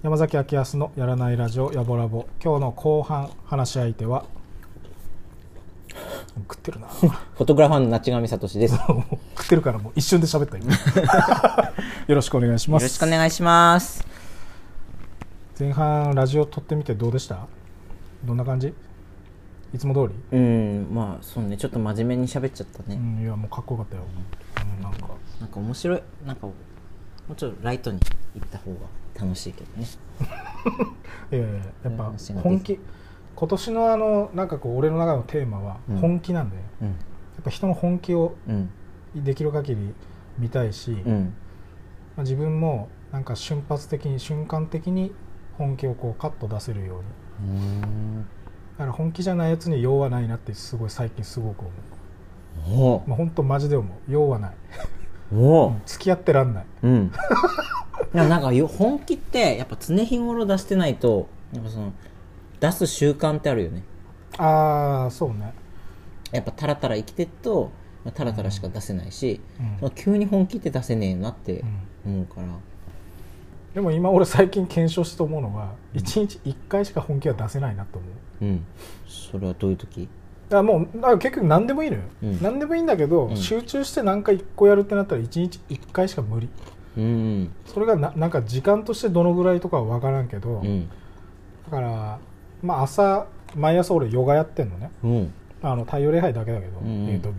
[0.00, 4.24] 山崎明康のやらないラジオやぼらぼ今日の後半話し相手は
[6.48, 6.86] 食ってるな。
[6.86, 8.78] フォトグラファーの那智上聡です。
[9.48, 10.74] ってるからもう一瞬で喋った今。
[12.06, 12.82] よろしくお願いします。
[12.82, 14.06] ろしくお願いします。
[15.58, 17.46] 前半ラジオ撮ってみてどうでした？
[18.26, 18.74] どんな感じ？
[19.74, 22.96] いつも通り、うん、まあそうね、ちょっと真面目に喋っちゃったね。
[22.96, 24.02] うん、いやもうかっこよかったよ、
[24.76, 25.08] うん、なんか。
[25.40, 26.52] なんか面白い、なんかも
[27.30, 28.00] うちょっとライトに
[28.34, 28.78] 行った方が
[29.18, 29.86] 楽しいけどね。
[31.32, 32.78] いやいややっぱ本気。
[33.34, 35.96] 今年のあのなんかこう俺の中のテーマはうん。
[36.00, 36.92] 本気なんで、やうん、っ
[37.42, 38.70] ぱ人の本気をうん、
[39.14, 39.94] できる限り
[40.38, 41.34] 見たいし、まうん、
[42.18, 45.12] あ、自分もなんか瞬発的に瞬間的に
[45.56, 47.00] 本気をこうカット出せるよ
[47.40, 47.50] うに。
[47.50, 48.22] うん。
[48.78, 51.64] だから本気じゃないやつに用はないなってすごい最近すごく
[52.66, 52.98] 思お。
[52.98, 54.12] う、まあ、本当マジで思う。
[54.12, 54.54] 用はない。
[55.34, 55.66] お。
[55.66, 56.66] お 付き合ってらんない。
[56.82, 57.12] うん。
[58.14, 61.92] いやなんかよ本気ってやっぱ常日頃出してないとやっぱその
[62.60, 63.82] 出す習慣ってあるよね。
[64.38, 65.52] ああそうね。
[66.32, 67.70] やっぱタラタラ生きてると
[68.08, 69.76] まあタラタラしか出せないし、うん。
[69.78, 71.64] その急に本気って出せねえなって
[72.06, 72.12] うん。
[72.14, 72.46] 思うから、
[73.74, 78.08] でも今俺最近検証して思うのは1日1回しか本気は出せないなと思
[78.40, 78.44] う。
[78.44, 78.64] うん。
[79.06, 80.08] それはどういう時？
[80.48, 82.42] だもう結局何でもいいのよ、うん。
[82.42, 83.36] 何でもいいんだけど、うん。
[83.36, 86.48] 集中して何か1個やるってなったら1日1回しか無理。
[86.96, 90.88] うんそれがななんか時間としてどのぐらいとかは分からんけど、うん。
[91.66, 92.18] だから
[92.62, 94.90] まあ朝毎朝俺ヨガやってんのね。
[95.04, 95.32] うん。
[95.60, 97.20] あの太陽礼拝だけだけど、うんうん。
[97.20, 97.30] と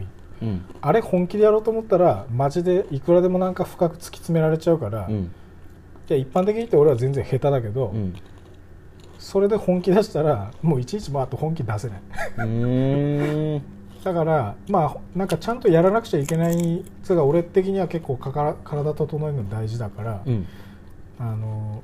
[0.42, 0.66] うん。
[0.82, 5.32] あれ本気でやろうと思ったらマジでいくらでもなんか深く突き詰められちゃうから、いうん。
[6.08, 8.14] や一般的に言って俺は全然下手だけど、うん。
[9.18, 12.02] それで本気出したらもう一日もあと本気出せない。
[12.38, 13.62] うん。
[14.04, 20.46] だからまあなんかちゃんとやらなくちゃいけないつうか俺的には結構かから体整えるの大事だから、うん。
[21.20, 21.84] あの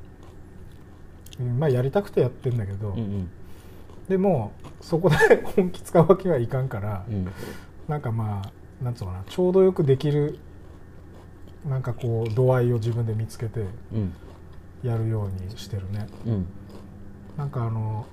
[1.40, 3.30] うんまあやりたくてやってんだけど、うん
[4.08, 4.52] でも
[4.82, 5.16] そこで
[5.58, 7.28] 本気使うわけはいかんから、うん
[7.88, 10.40] なんかまあなんつうのかなちょうどよくできる
[11.68, 13.62] なんかこう度合いを自分で見つけて
[13.94, 14.14] うん。
[14.84, 16.06] やるようにしてるね。
[16.28, 16.46] うん。
[17.38, 18.06] なんかあの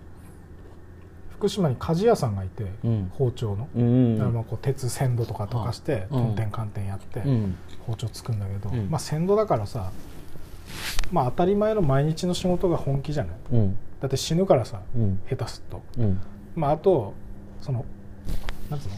[1.32, 3.12] 福島に鍛冶屋さんがいて、うん。
[3.12, 6.22] 包丁の、うんだからまあこう鉄鮮度とか溶かしてうん。
[6.28, 7.56] トンテンカンテンやってうん。
[7.80, 8.88] 包丁つくんだけど、うん。
[8.88, 9.92] まあ鮮度だからさ
[11.10, 13.36] まあ当たり前の毎日の仕事が本気じゃない？
[13.52, 13.78] うん。
[14.00, 15.20] だって死ぬからさうん。
[15.28, 15.82] 下手すっと。
[15.98, 16.20] うん。
[16.54, 17.12] まああと
[17.60, 17.84] その
[18.70, 18.94] なんつうの？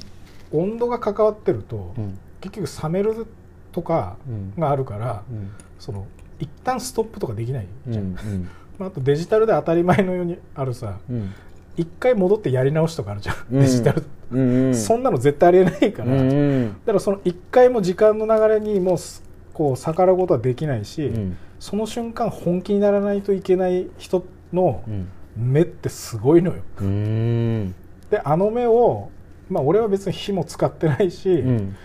[0.55, 2.19] 温度が関わってると、うん。
[2.41, 3.27] 結局冷める
[3.73, 4.55] とかうん。
[4.61, 5.51] があるから、うん。
[5.79, 6.07] その
[6.39, 8.13] 一旦ストップとかできないうんじゃん、
[8.79, 11.31] まあ、あとデジタルで当たり前のようにあるさうん。
[11.77, 13.61] 一回戻ってやり直しとかあるじゃん、うん。
[13.61, 16.71] デジタル、うんそんなの絶対ありえないから、うだん。
[16.87, 19.23] からその一回も時間の流れにもうす
[19.53, 21.37] こう逆らうことはできないし、うん。
[21.61, 25.09] その瞬間本気にならないといけない人のうん。
[25.37, 26.59] 目ってすごいのよ。
[26.81, 27.75] うん。
[28.11, 29.11] であの目を
[29.55, 31.77] まあ俺は別に火も使ってないし、うん。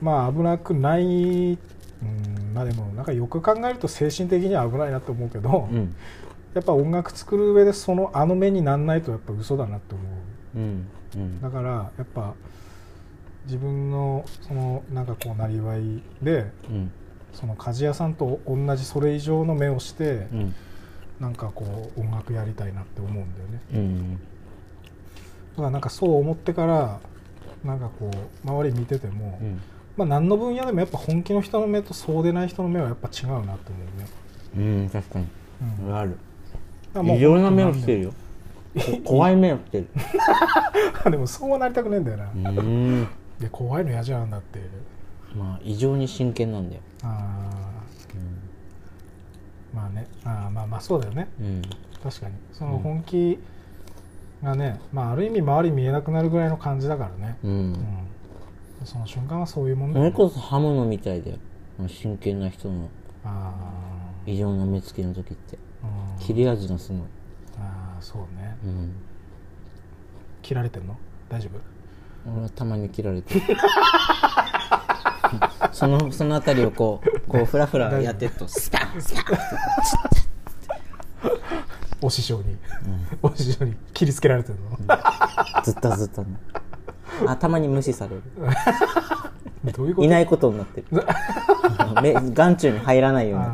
[0.00, 1.58] まあ危なくない、うん、
[2.54, 5.96] まあでもなんかよく考えると精神的には危ないなと思うけど、うん。
[6.54, 10.04] やっぱ音楽作る上でそのあの目になんないとやっぱ嘘だなって思
[10.54, 10.58] う。
[10.58, 10.86] うん。
[11.16, 11.40] うん。
[11.42, 12.34] だからやっぱ
[13.46, 16.92] 自分のそのなんかこうなりわいでうん。
[17.32, 20.54] その鍛冶屋さんと同じそれ以上の目をして、うん。
[21.18, 23.60] なんかこう音楽やりたいなって思うんだよね。
[23.74, 24.20] うん
[25.52, 27.00] だからなんかそう思ってから
[27.64, 28.10] なんかこ
[28.44, 29.60] う周り見てても、うん。
[29.96, 34.08] まあ何の分野でもやっぱ本気の人の目とそうでない人の目はやっぱ違うなって思うね、
[34.56, 35.26] うん確かに。
[35.84, 36.10] うん、ある。
[36.10, 36.18] だか
[36.94, 38.14] らもう異常な目をしてるよ。
[38.74, 39.88] こ怖い目をしてる。
[41.10, 43.06] でもそうはなりたくねえんだよな、うん。
[43.38, 44.60] で怖いの嫌じゃんだって。
[45.36, 46.82] まあ異常に真剣なんだよ。
[47.02, 49.76] あー。
[49.76, 50.06] まあね。
[50.24, 51.28] あーまあまあそうだよね。
[51.40, 51.62] うん。
[52.02, 52.34] 確かに。
[52.52, 53.38] その本気
[54.42, 57.72] がね、まあある意味周り見えなくなるぐらいの感じだからね、ううん。
[57.72, 57.78] ん
[58.84, 61.36] その瞬間はそういうもんだよねそれこそ刃物みたいだよ。
[61.88, 62.88] 真剣な人の。
[63.24, 63.52] あ
[64.26, 65.56] 異常な目つきの時って。
[65.56, 65.58] ー、
[66.16, 67.00] うん、切れ味がすごい。
[67.58, 68.56] あーそうね。
[68.64, 68.92] うん。
[70.42, 70.96] 切られてんの？
[71.28, 72.30] 大丈夫？
[72.32, 73.40] 俺はたまに切られてる。
[75.72, 79.24] そのそのあたりをこうこうフラフラやってるとスパンスパン
[82.02, 82.56] お師匠に、
[83.22, 84.76] お師匠に切りつけられてるの、
[85.62, 86.36] ずったずったね。
[87.26, 88.22] あたまに無視される。
[89.72, 90.06] どういうこと？
[90.06, 90.86] いないことになってる。
[92.02, 93.46] 目眼中に入らないように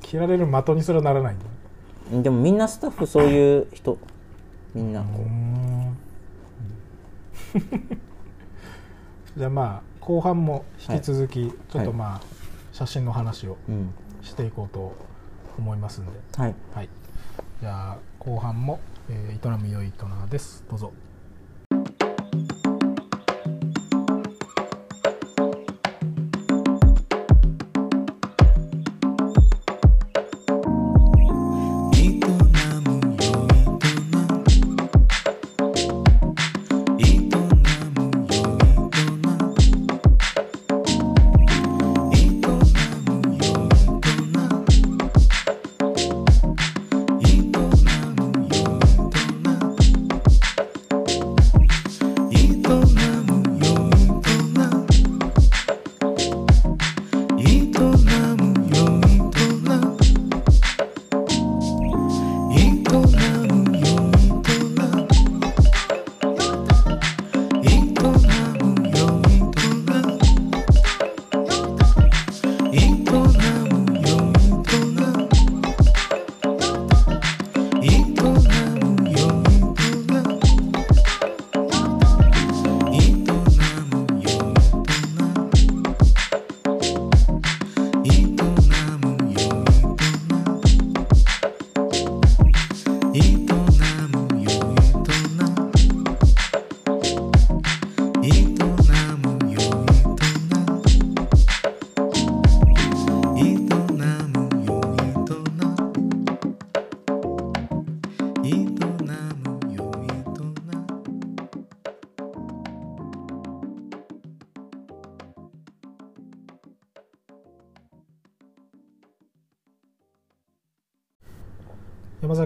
[0.00, 3.98] 切られる的にすらならないんだでもみんなスタッフそういう人。
[4.74, 5.28] みんなこう。
[9.38, 12.20] じゃあまあ後半も引き続きちょっとまあ
[12.72, 14.94] 写真の話をう、うん、していこうと
[15.58, 16.54] 思いますんで、はい。
[16.74, 16.88] はい、
[17.62, 20.64] じゃあ後半も、えー営む良いトナーです。
[20.68, 20.92] どうぞ。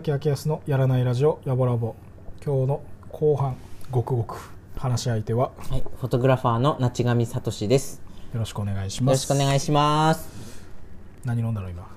[0.06, 1.96] 崎明康のやらないラジオやぼらぼ
[2.44, 3.56] 今日の後半
[3.90, 8.00] ごくごく話し相手ははい、フォトグラファーの那智上聡です。
[8.32, 10.62] よろしくお願いしよろますしくお願いします。
[11.24, 11.88] 何飲んだの今？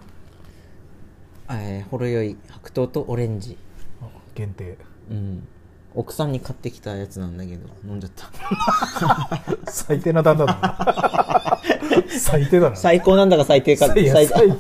[1.52, 3.56] えー、ほろ酔い白桃とオレンジ。
[4.02, 4.80] あ限定。
[5.12, 5.48] うん
[5.96, 8.30] 奥さんに買ってきたやつなんだけど飲んじゃった。
[9.72, 11.60] 最低な旦那だな。
[12.20, 12.76] 最低だな。
[12.76, 13.88] 最高なんだか最低か。
[13.98, 14.48] いや最最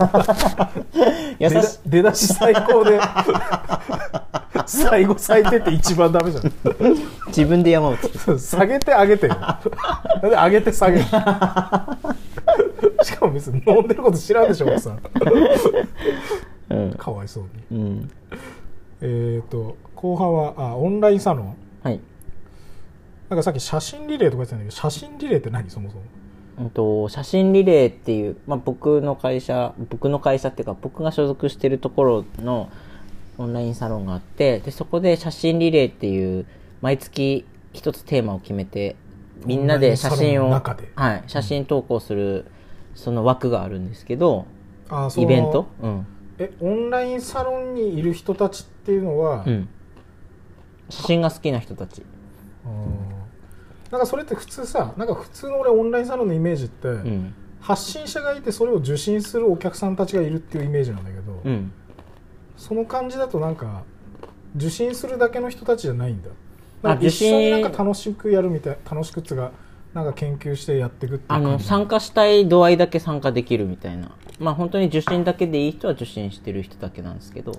[1.39, 2.99] 優し出だ出だし最高で
[4.65, 6.51] 最後最低って一番ダメじゃん。
[7.27, 9.29] 自分で山を作る下げて上げて
[10.21, 11.05] 上げて下げる？
[13.03, 14.99] しかも別に飲んでること知らんでしょ奥さん。
[16.71, 16.93] うん。
[16.93, 17.43] かわいそう
[17.73, 17.79] に。
[17.79, 18.11] うん
[19.01, 21.55] えっ、と後半はあオンラインサロン？
[21.83, 21.99] はい。
[23.29, 26.03] なんかさっき写真リレーとか言ってたんだけど写真リレーって何そもそも？
[26.59, 32.69] うんと写真リレーっていう、まあ、僕の会社僕の会社っていうか僕が所属してるところの
[33.37, 36.45] オンラインサロンがあってでそこで写真リレーっていう
[36.81, 38.97] 毎月一つテーマを決めて
[39.45, 42.45] みんなで写真をはい、写真投稿する
[42.93, 44.45] その枠があるんですけど
[44.89, 45.67] あそのイベント？
[45.81, 46.07] うん、
[46.39, 49.69] えオンラインサロンにいる人たちっていうのは、うん、
[50.89, 52.01] 写真が好きな人たち。
[52.65, 53.09] うん
[53.91, 57.33] なんかそれって普通さなんか普通の俺オンラインサロンのイメージって、うん。
[57.59, 61.71] 発信者がいてそれを受信するお客さんたちがいるっていうイメージなんだけど、うん。
[62.55, 63.83] その感じだとなんか
[64.55, 66.29] 受信するだけの人たちじゃないんだ。
[66.83, 69.51] あなんか一緒になんか楽しくやるみたい楽しくっつうか
[69.99, 74.11] なんか研究してやっていくっていうあの参加したい度合いだけ参加できるみたいな。
[74.39, 77.51] まあ本当に受信だけでいい人は受信してる人だけなんですけど。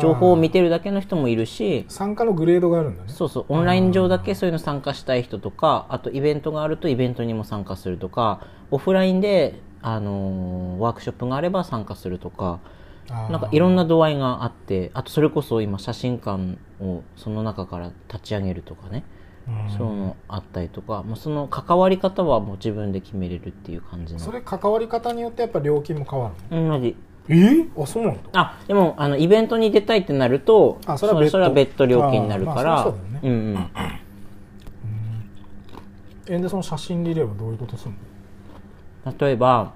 [0.00, 1.84] 情報を見てるだけの人もいるし。
[1.88, 3.10] 参加のグレードがあるんだね。
[3.10, 3.44] そうそう。
[3.50, 12.60] オンライン上だけそういうの参加したい人とかあとイベントがあるとイベントにも参加するとかオフラインで、あのーワークショップがあれば参加するとか。
[13.10, 19.04] なんかいろんな度合いがあってあとそれこそ今写真館をその中から立ち上げるとかね。
[19.12, 19.17] うん
[19.76, 24.20] そういうのあったりとか、もうその関わり方はもう自分で決めれるっていう感じの。
[24.20, 26.78] それ関わり方によってやっぱ料金も変わるの？
[26.78, 26.96] 同じ
[27.28, 27.66] え？
[27.80, 28.20] あそうなんだ。
[28.32, 31.32] あでもあのイベントに出たいってなるとあそれは別途。
[31.32, 33.20] それは別途料金になるから、まあそうだよね。
[33.22, 33.70] うんうん。
[36.30, 37.92] えでその写真リレーはどういうことする
[39.04, 39.14] の？
[39.18, 39.72] 例えば、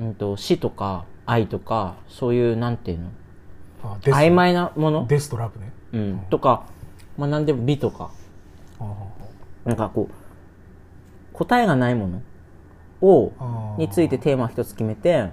[0.00, 3.10] うん、と死とか愛とかそういうなんていうの？
[4.02, 5.72] 曖昧なもの、デスとラブね。
[5.92, 6.66] うん、とか、
[7.16, 8.10] まあ、何でも美とか。
[8.10, 8.17] あ
[9.64, 10.14] なんかこう
[11.32, 12.22] 答えがないもの
[13.00, 15.30] をについてテーマ一つ決めて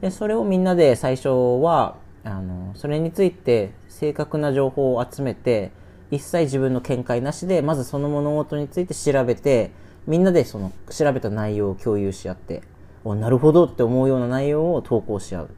[0.00, 1.28] でそれをみんなで最初
[1.62, 5.70] はあのそれについて正確な情報を集めて
[6.10, 9.72] 一切自分の見解なしでまずその物事について調べて
[10.06, 12.62] みんなでその調べた内容を共有し合って
[13.04, 15.50] おなるほどって思うような内容を投稿し合う。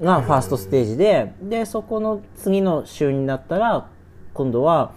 [0.00, 3.88] がファーストステージででそこの次の週になったら
[4.32, 4.92] 今度は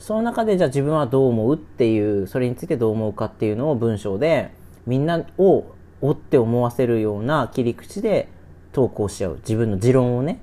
[0.00, 4.50] その中でじゃあ自分はどう思うっていうそれについてどう思うかっていうのを文章で
[4.86, 5.66] みんなを
[6.00, 8.28] おって思わせるような切り口で
[8.72, 9.36] 投稿し合う。
[9.36, 10.40] 自分の持論をね。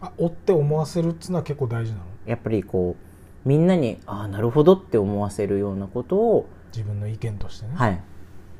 [0.00, 2.04] あ追って思わせるっつうのは結構大事なの？
[2.26, 8.02] やっぱりこうみんなにああなるほどって思わせるようなことを自分の意見としてね、はい。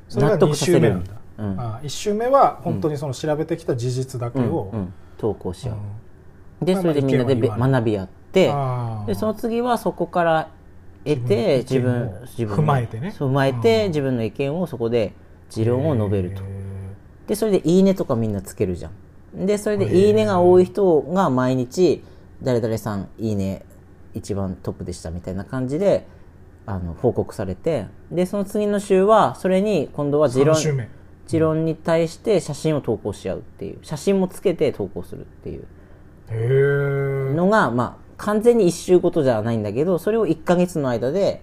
[0.09, 1.61] それが2週目なんだ、うん。
[1.61, 5.77] あ1週目は本当にその調べてきた事実だけを、うんうん投稿し合う、
[6.61, 6.67] うん。
[6.67, 8.13] でまあそれでみんなで学び合って
[8.51, 9.07] あー。
[9.07, 10.49] でその次はそこから
[11.05, 13.15] 得て自自分自分の踏まえてね。
[13.17, 15.13] 踏まえてうん自分の意見をそこで
[15.51, 16.43] 持論を述べると。
[16.43, 16.47] へ
[17.27, 18.91] でそれで「いいね」とかみんなつけるじゃ
[19.37, 19.47] ん。
[19.47, 22.03] でそれで「いいね」が多い人が毎日
[22.43, 23.63] 「誰々さんいいね
[24.15, 26.07] 一番トップでした」みたいな感じで
[26.67, 30.89] あの報告されてでその次の週はそれに今度は持論3週目。
[31.27, 33.79] 持論に対して写真を投稿し合うっていう。
[33.83, 35.65] 写真もつけて投稿するっていう。
[37.35, 41.43] のが、まあ、完全に1週ごとじゃないんだけどそれを1ヶ月の間で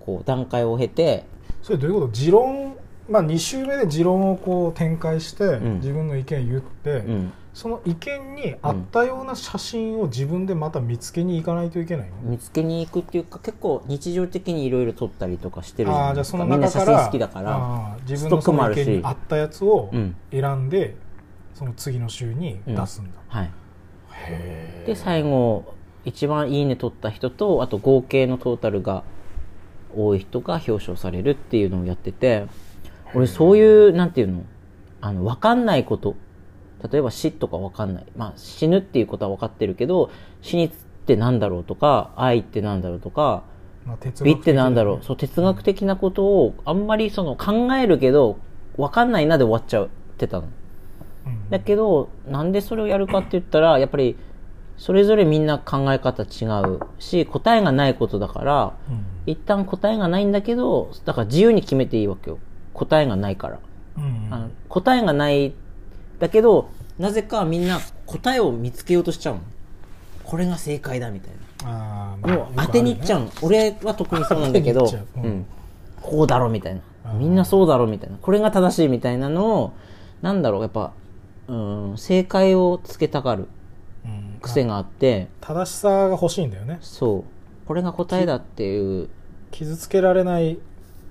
[0.00, 1.24] こう段階を経て
[1.62, 2.12] それどういうこと？
[2.12, 2.76] 持論？
[3.08, 5.76] まあ2週目で持論をこう展開して、ん。
[5.76, 7.32] 自分の意見言って、うん。
[7.54, 20.68] その意見に合ったような写真を自分でまた見つけに行かないといけないの、見つけに行くっていうか結構日常的にいろいろ撮ったりとかしてるじゃああじゃあそのないですかみんな写真好きだから自分のその意見に合ったやつをうん選ん。
[20.68, 20.94] で、
[21.54, 23.50] その次の週に出すんだ、はい。
[24.12, 25.74] へで最後
[26.08, 29.04] 一番いいね取った人とあと合計のトータルが
[29.96, 32.46] 多い人が表彰されるっていうのをやってて
[33.14, 34.44] 俺そういうなんていうの？
[35.00, 36.16] あの分かんないこと。
[36.90, 40.10] 例えば死とか分かんない、まあ、死ぬっていうことは分かってるけど
[40.42, 43.42] 死にってなんだろうとか愛ってなんだろうとか
[43.84, 44.96] まあ、哲美ってなんだろう。
[44.98, 48.38] 的そう哲学的なことをあんまりその考えるけど
[48.76, 49.88] 分かんないなで終わっちゃっ
[50.18, 50.48] てたの。
[51.50, 54.16] だけどなんでそれをやるかって言ったらやっぱり
[54.78, 59.04] それぞれみんな考え方違うし答えがないことだからうん。
[59.26, 62.38] 一旦答えがないんだけどだから自由に決めていいわけよ。
[62.72, 63.58] 答えがないから、
[63.98, 65.52] うんあの答えがない
[66.20, 69.40] だけどなぜかみんな答えを見つけようとしちゃうの。
[70.24, 71.32] これが正解だみたい
[71.64, 74.88] あーなもう当てにいっちゃうの、俺は特にそうなんだけどう。
[75.16, 75.24] うん。
[75.24, 75.46] うん、
[76.00, 77.12] こうだろみたいな。
[77.14, 78.16] みんなそうだろみたいな。
[78.16, 79.72] これが正しいみたいなのを
[80.22, 80.92] なんだろうやっぱ
[81.48, 83.42] うん正解をつけたがる。
[83.42, 83.48] うん
[84.38, 85.28] 癖があって。
[85.40, 86.78] 正しさが欲しいんだよね。
[86.80, 87.24] そう。
[87.66, 89.08] これが答えだっていう。
[89.50, 90.58] 傷つけられない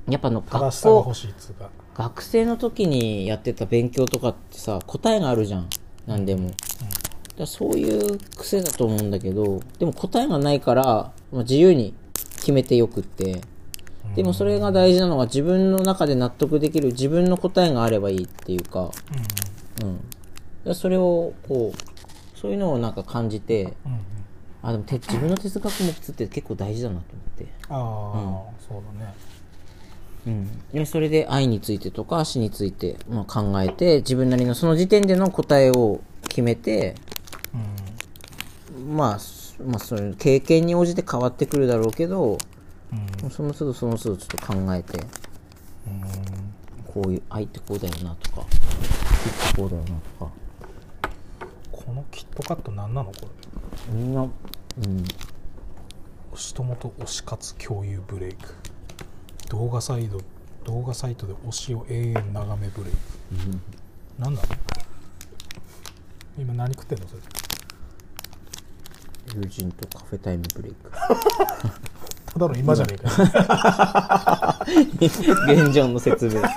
[0.09, 1.69] やっぱあの学正しさが欲校しいっつうか。
[1.95, 5.69] 学生の時にやってた勉強とかってさ答えがあるじゃん。
[6.05, 6.55] 何でも、だか
[7.39, 10.83] らそういう癖だと思うんだけどでも答えがないから、
[11.31, 11.93] まあ、自由に
[12.37, 13.41] 決めてよくって。
[14.15, 18.89] でもそれが大事なのは自分の中で納得できる自分の答えがあればいいっていうか、
[19.83, 20.09] うん、だか
[20.63, 21.96] らそれをこう
[22.39, 23.99] そういうのをなんか感じてうんうん。
[24.63, 27.45] あでもて自分の哲学もつって結構大事だなと思って。
[27.69, 29.13] ああ、そうだね。
[30.25, 36.95] うん、でそれで愛についてとか死について、まあ、考えて自分なりのその時点での答えを決めて、
[38.89, 42.37] まあ、すまあそれ経験に応じて変わってくるだろうけど
[42.91, 43.23] うん。
[43.23, 44.99] うんその都度その都度ちょっと考えて
[46.85, 48.47] こういう愛ってこうだよなとか愛っ
[49.53, 49.89] てこうだよな
[50.19, 50.31] とか
[52.11, 53.27] キットカット何なのこれ？
[53.93, 54.31] みんな、うん、
[56.33, 58.53] 推し友と推し活共有ブレイク。
[59.49, 60.19] 動画サイト
[60.65, 62.97] 動画サイトで推しを永遠眺めブレイク、
[64.19, 64.47] 何なの？
[66.37, 67.21] 今何食ってんのそれ？
[69.35, 70.91] 友人とカフェタイムブレイク。
[70.91, 74.67] ただの今じゃねえかよ。
[75.65, 76.41] 現状の説明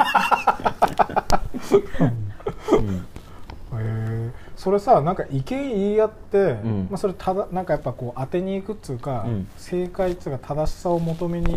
[4.61, 6.89] それさなんか意見言い合って、ん。
[6.91, 9.49] まあ、それただなんかやっぱこう当てに行くっつうか、うん。
[9.57, 11.57] 正解っつうか正しさを求めに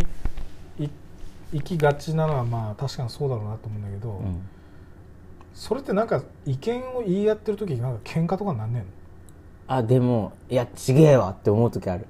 [0.80, 0.88] い
[1.52, 4.42] 行きがちなのはまあ確かにそうだろうなと思うんだけど、うん。
[5.54, 8.88] それってなんか意見を言い合ってる時なんか喧嘩とかなんねんの？
[9.68, 12.08] あでもいやちげえわって思う時ある。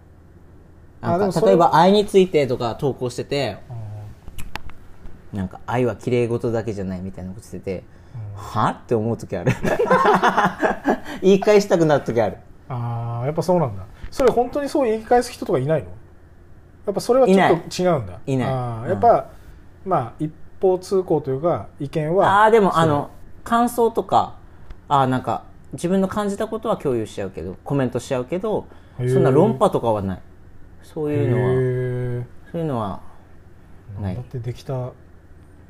[1.02, 3.58] あでも例えば愛についてとか投稿してて
[5.34, 7.84] なんか愛は綺麗事だけじゃないみたいなことしてて、
[8.36, 8.70] は？
[8.84, 9.52] って思う時ある。
[11.22, 12.38] 言い返したくなる時ある。
[12.70, 13.84] ああやっぱそうなんだ。
[14.12, 15.88] それ本当にそう言い返す人とかいないの？
[16.86, 18.20] やっぱそれはちょっと違うんだ。
[18.26, 18.48] いない。
[18.50, 19.28] あやっぱ、
[19.86, 23.10] まあ一方通行というか意見はああでもあの
[23.44, 24.36] 感想とか
[24.88, 25.44] あーなんか
[25.74, 28.68] 自分の感じたことは共有しちゃうけどコメントしちゃうけど
[28.98, 30.20] そんな論破とかはない。
[30.84, 33.00] そういうのはへそういうのは
[34.02, 34.16] ない。
[34.16, 34.92] だってできた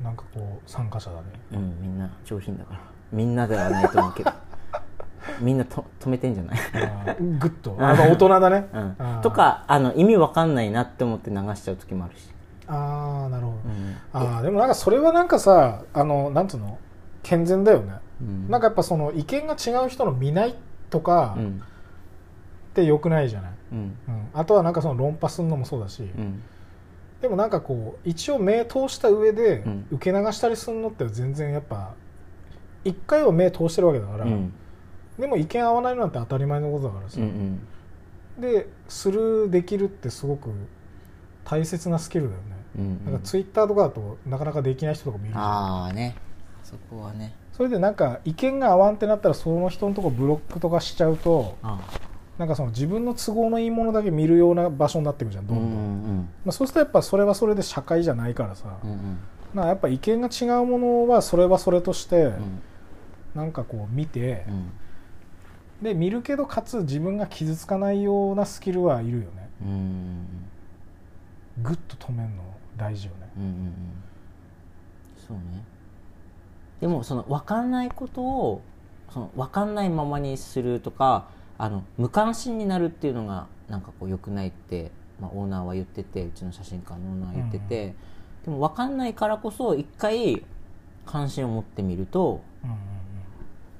[0.04, 1.22] なんかこう参加者だね。
[1.54, 2.80] うんみんな上品だから。
[3.10, 4.30] みんなではないと思うけど。
[5.40, 6.56] みんなと止めてんじゃない、
[7.38, 7.74] グッと。
[7.78, 8.96] あまあ大人だね、うん。
[9.22, 12.28] とかあの意味わかんないなって思って流しちゃう時もあるし、
[12.68, 13.96] ああなるほど、うん。
[14.12, 16.78] ああでもなんかそれはなんかさあのなんつうの？
[17.22, 18.50] 健全だよね、うん。
[18.50, 20.54] なんかやっぱその意見が違う人の見ない
[20.90, 21.62] とかうん。
[21.62, 23.78] ってよくないじゃない、うん。
[23.78, 26.42] うん、あとはなんかその論破するのもそうだし、うん
[27.24, 29.86] でもなんかこう一応目通した上でうん。
[29.92, 31.94] 受け流したりするのって全然やっぱ
[32.84, 34.52] 一回は目通してるわけだから、うん。
[35.18, 37.58] でも意見合わないのなんて当たり前のことだからさ、うん
[38.36, 38.42] うん。
[38.42, 40.50] でスルーできるってすごく
[41.46, 42.46] 大切なスキルだよね、
[42.78, 45.44] うんなんかツイッターとかだとなかなかできない人とかもいるじゃん。
[45.44, 46.14] ああね。
[46.62, 47.34] そこはね。
[47.54, 51.80] それでなんか意見が合わんってなったらその人のとこブロックとかしちゃうとあ
[52.38, 55.60] なんかその自分の都合のいいものだけ見るような場所になっていくじゃんどうん。
[55.60, 56.16] んどん、うん。
[56.44, 59.18] まあ、そうするとやっぱそれはそれで社会じゃないからさ、うんうん。
[59.54, 62.62] なやっぱ意見が違うものはそれはそれとしてうん。
[63.34, 64.72] なんかこう見てう、ん。
[65.82, 69.28] で見るけどかつ自分が傷つかないようなスキルはいるよね。
[69.62, 70.26] うん
[71.62, 72.42] グッと止めるの
[72.76, 73.30] 大事よね。
[73.36, 73.74] うんうんうん。
[75.28, 75.62] そうね。
[76.80, 78.62] でもその分かんないことを
[79.10, 87.94] その分かんないままにするとかあの無関心になるっていうのがなんかこう良くないって、まあ、オーナーは言っててうちの写真館のオーナーは言ってて、
[88.44, 90.44] でも分かんないからこそ一回
[91.06, 92.76] 関心を持ってみるとうんうん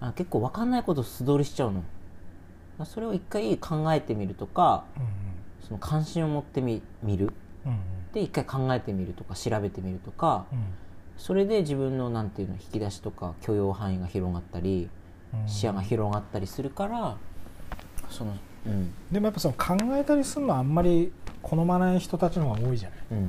[0.01, 1.83] あ結構分かんないこと素通りしちゃうの。
[2.85, 5.05] それを一回考えてみるとかうん。
[5.67, 7.33] その関心を持ってみ見る。
[7.65, 7.79] うんうん。
[8.13, 10.65] で一回考えてみるとか調べてみるとかうん。
[11.17, 14.91] それで自分のなんていうの引き出しとか許容範囲が広がったり
[15.33, 15.49] うん。
[15.49, 17.17] 視野が広がったりするから
[18.15, 18.95] そのうん。
[19.11, 22.99] でもやっぱその考えたりするのはあんまり好まない人たちの方が多いじゃない。
[23.13, 23.27] うん。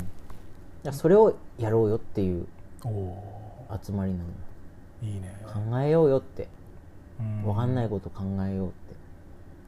[0.83, 2.47] だそれをやろうよっていう
[2.83, 4.23] 集まりなの。
[5.03, 5.35] ーいいね。
[5.45, 6.47] 考えようよって。
[7.19, 7.43] うん。
[7.43, 8.75] 分かんないこと考えようって。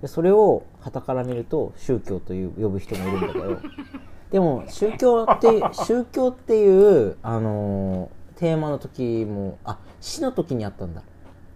[0.04, 3.58] でそれを傍から見ると宗教という呼ぶ人もいるんだけど。
[4.32, 11.02] でも宗教って宗教っていう、あのーテーマの時もあ死の時にあったんだ。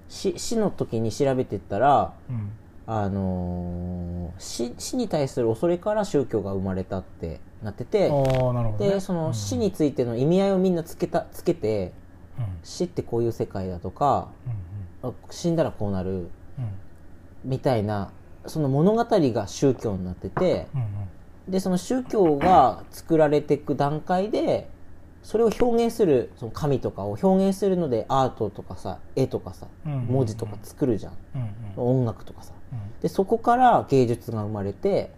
[0.10, 2.52] 死死の時に調べてったらうん
[2.88, 11.94] あのー死死に対する恐れから宗教が生まれたってなっててね、でその死についての意味合いをみんなつけたつけて
[12.40, 12.46] うん。
[12.64, 14.30] 死ってこういう世界だとか
[15.04, 16.30] うんあ死んだらこうなるうんうん
[17.46, 18.12] みたいな
[18.48, 20.78] その物語が宗教になっててう
[21.50, 24.70] んでその宗教が作られていく段階で
[25.22, 30.06] それを表現するその神とかを表現するのでアートとかさ絵とかさうんうんうん。
[30.08, 31.14] 文字とか作るじゃん。
[31.36, 31.42] うん
[31.86, 32.02] うん。
[32.02, 32.54] 音楽とかさ。
[32.54, 32.61] うん
[33.02, 35.12] でそこから芸術が生まれて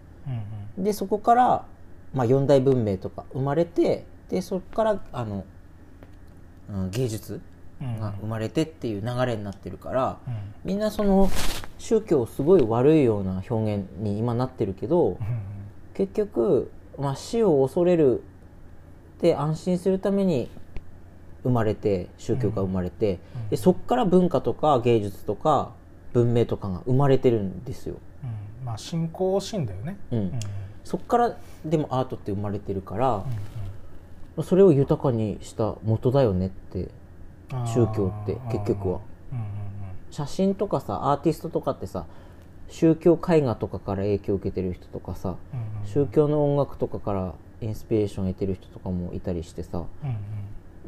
[0.77, 1.65] うんでそこから、
[2.13, 5.45] まあ、四大文明とか生まれてでそこからあの、
[6.69, 7.41] うん芸術
[7.81, 10.33] うんが生まれてっていう流れになってるから、うん。
[10.63, 11.29] みんなその
[11.77, 15.17] 宗教すごい悪いような表現に今なってるけどうん
[15.93, 18.23] 結局、まあ、死を恐れる
[19.21, 20.49] で安心するために
[21.43, 25.73] 生まれて宗教が生まれて、うんでそこから文化とか芸術とか
[26.13, 27.95] 文明とかが生まれてるんですよ。
[28.23, 28.65] うん。
[28.65, 29.97] まあ信仰心だよね。
[30.11, 30.19] うん。
[30.19, 30.25] うん。
[30.25, 30.39] うん
[30.83, 33.23] そこからでもアートって生まれてるから
[34.35, 36.89] うん、それを豊かにした元だよねって
[37.65, 38.99] 宗教って結局は。
[39.31, 39.43] うんうん
[40.11, 42.05] 写真とかさアーティストとかってさ
[42.67, 50.15] 宗教絵画とかから影響を受けてる人とかさうんうん宗教の音楽とかからインスピレーションを得てる人とかもいたりしてさうんうん。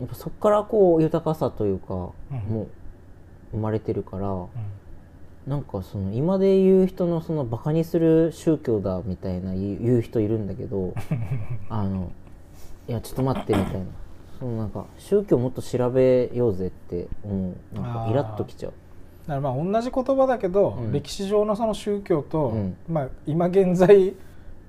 [0.02, 2.38] やっぱそこからこう豊かさというか、うん。
[2.54, 2.68] もう
[3.54, 4.50] 生まれてるからうん
[5.48, 10.94] なんかその今で言う人のそのバカにする宗教だみたいな言う人いるんだけど
[11.70, 12.12] あの
[12.88, 13.86] いやちょっと待ってみたいな。
[14.40, 17.76] そのなんか宗教もっと調べようぜって思う。
[17.76, 18.74] なんかイラッときちゃう。
[19.28, 20.92] だからまあ同じ言葉だけど、うん。
[20.92, 22.78] 歴史上のその宗教と、うん。
[22.88, 24.14] まあ、今現在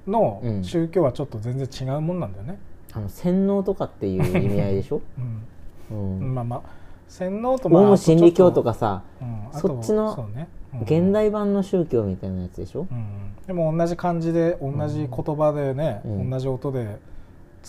[0.06, 0.64] のうん。
[0.64, 2.58] 宗教はちょっと全然違うもんなんだよね、
[2.92, 5.00] あの洗脳とかっていう意味合いでしょ、
[5.90, 6.20] うん。
[6.20, 6.34] うん。
[6.34, 6.62] まあまあ
[7.08, 10.42] 洗脳とオウムあとちょっと真理教とかさうんそっちのそうね。
[10.42, 10.46] うん
[10.82, 13.34] 現代版の宗教みたいなやつでしょ、うん。
[13.46, 16.30] でも同じ漢字で同じ言葉でね、うん。
[16.30, 16.98] 同じ音で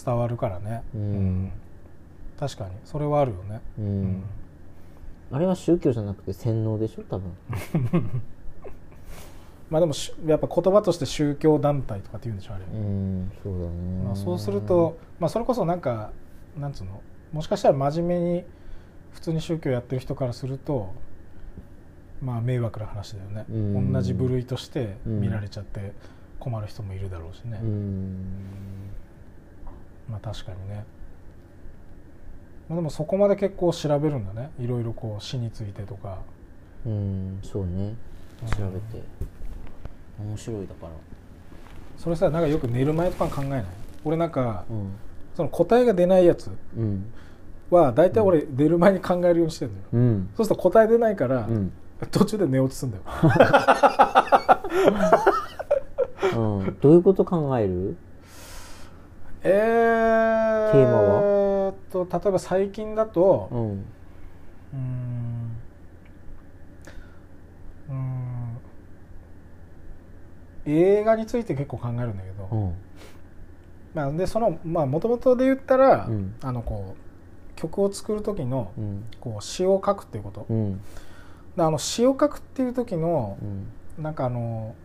[0.05, 1.51] 伝わるからね、うん。
[2.39, 2.71] 確かに。
[2.85, 4.23] それはあるよね、うん。
[5.31, 7.03] あれは宗教じゃなくて洗脳でしょ？
[7.03, 7.31] 多分。
[9.69, 13.31] まあでもしやっぱ言葉として宗教団体とかって言うんでしょあれ、うん。
[13.43, 13.71] そうだね、
[14.05, 16.11] まあ、そうすると、まあ、それこそなんか
[16.57, 17.01] なんつうの？
[17.33, 18.43] もしかしたら真面目に
[19.11, 20.93] 普通に宗教やってる人からすると
[22.21, 23.93] まあ迷惑な話だよね、うん。
[23.93, 25.93] 同じ部類として見られちゃって
[26.39, 28.15] 困る人もいるだろうしね、うん。
[30.09, 30.85] まあ確かにね。
[32.69, 34.49] まあ、でもそこまで結構調べるんだね。
[34.59, 36.17] いろいろこう死についてとか。
[36.85, 37.39] うん。
[37.43, 37.95] そうね。
[38.41, 38.49] うん。
[38.49, 39.03] 調べて、
[40.19, 40.91] 面白いだから。
[41.97, 43.65] それさなんかよく寝る前とか考えない？
[44.03, 44.89] 俺なんかうん。
[45.35, 47.05] その答えが出ないやつうん。
[47.69, 50.29] は大体俺寝る前に考えるようにしてるのよ、うん。
[50.35, 51.71] そうすると答え出ないから、うん
[52.11, 53.03] 途中で寝落ちするんだよ。
[56.35, 56.77] うん。
[56.79, 57.97] どういうこと考える？
[59.43, 61.73] えー、テーマは？
[61.91, 63.85] と例えば最近だとうん。
[64.73, 64.77] うー
[67.93, 67.97] ん。
[70.65, 72.73] 映画について結構考えるんだけど、うん。
[73.93, 76.35] まあ、でそのまあもともとで言ったら、うん。
[76.41, 76.99] あのこう
[77.55, 79.05] 曲を作る時のうん。
[79.21, 80.73] こう詩を書くっていうこと、うん。
[80.73, 80.79] で
[81.65, 83.67] あの詩を書くっていう時のうん。
[84.03, 84.75] なんかあの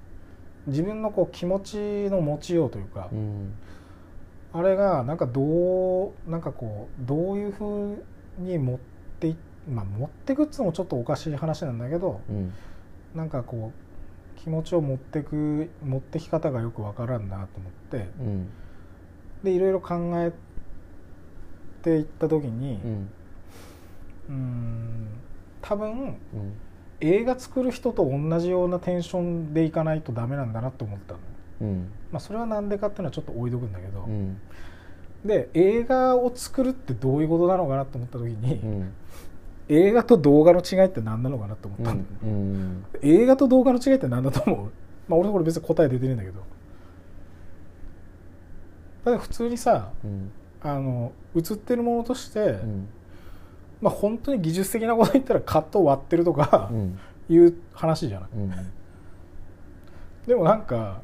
[0.66, 1.76] 自分のこう気持ち
[2.10, 3.52] の持ちようというか、うん。
[4.54, 7.98] あれがなんかどうなんかこうどういうふう
[8.38, 8.78] に持っ
[9.20, 9.36] てい
[9.68, 12.52] まあ持ってくっつうのもちょっとおかしい話なんだけどうん。
[13.14, 18.48] なんかこう気持ちを持ってく持ってき方がよくわからんなと思ってうん。
[19.42, 20.32] でいろいろ考え
[21.82, 22.80] ていった時に
[24.28, 25.08] うん
[25.62, 26.16] 多分うん。
[27.04, 31.18] 映画作る人と同じようなテンションでいかないとダメなんだなと思ったの、
[31.62, 31.88] うん。
[32.12, 34.40] まあ、それはなんでかっていうのはちょっと置いとくんだけど、うん。
[35.24, 38.92] で映画を作るってどういうことなのかなと思った時に、うん。
[39.68, 42.84] 映画と動画の違いって何なのかなと思ったんだよね、うん。
[43.02, 44.70] 映画と動画の違いって何だと思う？
[45.08, 46.40] まあ俺これ別に答え出てるんだけど。
[49.04, 50.30] だって普通にさうん。
[50.62, 52.88] あの映ってるものとして、うん
[53.82, 56.98] まあ本当に技術的なこと言ったらカットを割ってるとかうん。
[57.28, 58.28] いう話じゃない。
[58.34, 58.52] うん。
[60.26, 61.02] でもなんか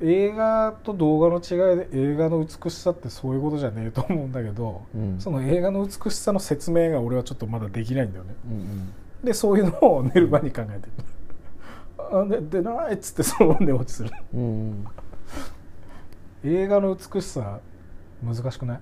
[0.00, 5.20] 映画と動画の違いで映画の美しさってそういうことじゃねえと思うんだけど、うん。
[5.20, 8.34] その映画の美しさの説明が俺はちょっとまだできないんだよね。
[8.46, 8.92] うん
[9.24, 10.92] でそういうのを寝る前に考えてる、
[11.98, 14.10] あででないっつってそのまま寝落ちする。
[14.32, 14.86] うん
[16.44, 17.58] 映画の美しさ
[18.22, 18.80] 難しくない、まあ、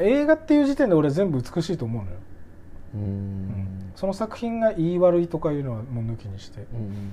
[0.00, 2.16] 映画っていう時点で俺全部美しいと思うのよ、
[2.94, 3.02] ううん。
[3.48, 6.60] んその作品がいい悪いとかいうのはもう抜きにして。
[6.60, 7.12] うん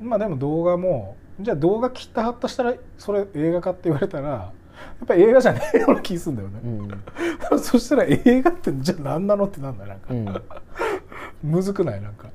[0.00, 4.52] まあでも動画もじゃあ動画切ったはったしたらそれ映画かって言われたらや
[5.04, 6.60] っぱ映画じゃねえような気するんだよね。
[7.50, 7.58] う、ん。
[7.58, 11.50] そしたら映画ってじゃあ何なのってなんだよなんか、うん。
[11.50, 12.30] むずくないなんか。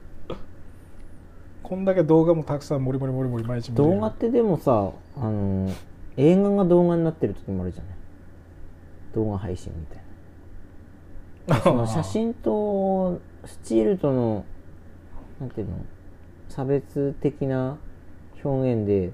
[1.63, 5.71] こんだけ動画もたくさんモリモリモリモリ毎日動画ってでもさあの
[6.17, 7.95] 映画が動画になってる時もあるじゃない
[9.13, 9.97] 動画配信みたい
[11.47, 11.61] な。
[11.61, 14.45] その写真とスチールとの
[15.39, 15.75] なんていうの？
[16.49, 17.77] 差別的な
[18.43, 19.11] 表現で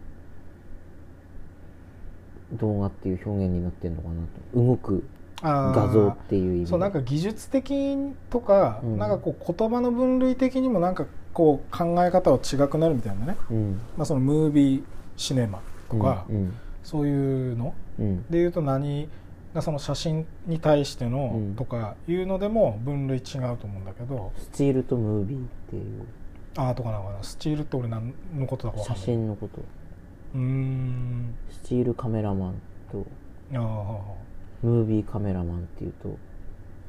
[2.53, 4.15] 動画っていう表現になってるのかな
[4.53, 4.59] と。
[4.59, 5.07] 動く
[5.41, 6.67] 画像っていう意味で。
[6.67, 7.95] そうなんか技術的
[8.29, 8.97] とか、うん。
[8.97, 13.79] なんかこう言葉の分類的にもなんかこう考え方は違くなるみたいなね、うん。
[13.95, 14.83] まあ、そのムービー
[15.15, 18.25] シネマとか、うんそういうのうん。
[18.29, 19.09] でいうと何が
[19.61, 21.55] その写真に対してのうん。
[21.55, 26.05] とかいうのでも分類違うと思うんだけど、スチールとムービーっていう。
[26.57, 27.23] ああとかなのかな。
[27.23, 29.05] スチールって俺何のことだか分か写んない。
[29.05, 29.61] 真のこと。
[30.35, 31.35] うーん。
[31.49, 32.55] スチールカメラマン
[32.91, 33.05] と。
[33.53, 34.17] ああ
[34.65, 36.13] ムービーカメラマンっていうと、う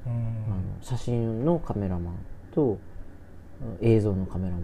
[0.07, 0.25] あのん
[0.81, 2.15] 写真のカメラマン
[2.55, 2.79] と
[3.81, 4.55] 映像のカメラ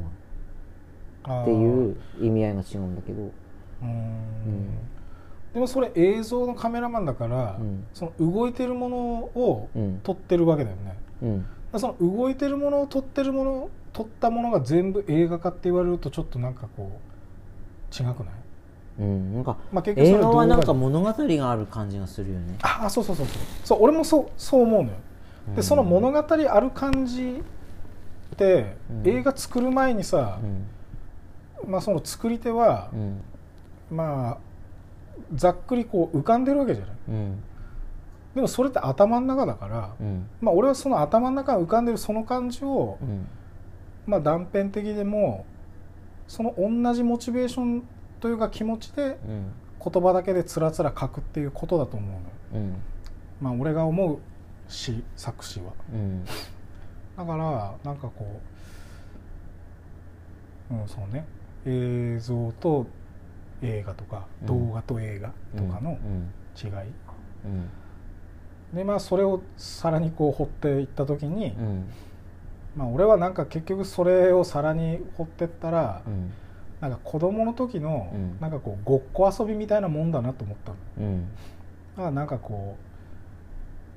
[1.26, 3.88] マンっていう意味合いが違うんだけど、うーん。
[3.90, 4.68] ん
[5.54, 7.86] でもそれ映像のカメラマンだから、うん。
[7.94, 10.00] その動いてるものをうん。
[10.02, 11.78] 撮ってるわけだよね、うん。
[11.78, 18.14] その動いてるものを撮ってるもの撮ったものが全部映画化って言われるとちょっとなんかこう違くない？
[18.98, 22.58] うん、なんかまあ結局映画はなんか物語がある感じがするよね。
[22.62, 23.42] ああそうそうそうそう。
[23.64, 24.96] そう俺もそうそう思うのよ。
[25.54, 27.42] でその物語ある感じ
[28.34, 29.08] って、うん。
[29.08, 30.40] 映画作る前にさ
[31.62, 31.70] う、ん。
[31.70, 33.20] まあその作り手はう、ん。
[33.90, 34.38] まあ
[35.34, 36.96] ざっくりこう浮かんでるわけじゃない。
[37.08, 37.42] うん。
[38.34, 40.28] でもそれって頭の中だから、うん。
[40.40, 43.26] まあ俺はその頭の中に浮かんでるその感じを、うん。
[44.06, 45.46] まあ断片的でも
[46.26, 47.82] その同じモチベーション
[48.20, 49.52] というか気持ちでうん。
[49.84, 52.06] 言葉だけでつらつら書くっていうことだと思
[52.52, 52.76] うの
[53.40, 54.18] まあ俺が思う
[54.68, 55.72] 詩作詞は。
[55.92, 56.24] うん。
[57.16, 58.40] だからなんかこ
[60.70, 61.26] ううんそうね。
[61.66, 62.86] 映像と
[63.66, 64.46] 映画とか、うん。
[64.68, 66.30] 動画と映画とかのうん。
[66.56, 66.70] 違い、
[67.44, 68.76] うん。
[68.76, 71.84] でまあそれをさらにこう掘っていった時に、うん。
[72.76, 76.32] まあ俺はなんか結局それをさらに掘ってったら、うん。
[76.80, 78.38] なんか子供の時のうん。
[78.40, 80.76] なんかこうごっこ遊びみたいなもんだなと思ったの。
[80.98, 81.28] うん。
[81.96, 82.76] あなんかこ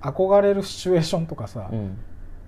[0.02, 1.98] う憧れるシチュエーションとかさ、うん。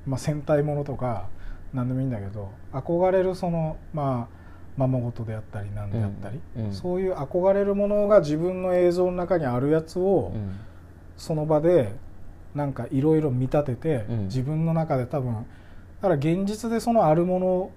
[0.05, 1.27] まあ、戦隊ものとか
[1.73, 4.38] 何でもいいんだけど憧れるそのまあ
[4.77, 6.73] ままごとであったり何であったり、うんうん。
[6.73, 10.60] そういう憧れるものが自分の映像の中にあるやつを、うん。
[11.17, 11.93] その場で
[12.55, 14.23] なんかいろいろ見立てて、うん。
[14.25, 15.41] 自分の中で多分だ
[16.01, 17.71] から現実でそのあるもの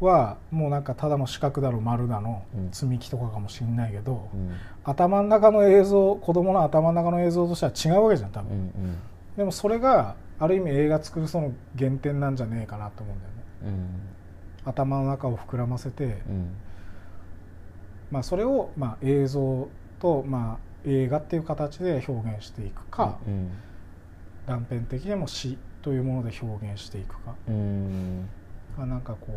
[0.00, 2.70] はもうなんかただの四角だろ丸だのうん。
[2.70, 4.52] 積み木とかかもしんないけど、うん。
[4.84, 8.72] 頭の中の映像子供の頭の中の映像としては違うわけじゃん多う分、ん。
[9.36, 13.42] でもそれがある意味映画作るその原点なんじゃねえかなと思うんだよね。
[13.64, 14.21] うん
[14.64, 16.54] 頭の中を膨らませて、うん。
[18.10, 23.50] まあ、それをまあ映像とまあ映画っていう形で表現していくか、うん。
[24.46, 27.34] 断片的にも詩というもので表現していくか。
[27.48, 28.28] うん。
[28.78, 29.32] がなんかこう